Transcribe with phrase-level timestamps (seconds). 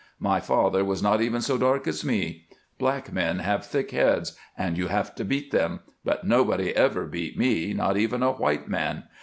[0.19, 2.47] My father was not even so dark as me.
[2.79, 7.37] Black men have thick heads and you have to beat them, but nobody ever beat
[7.37, 9.03] me, not even a white man.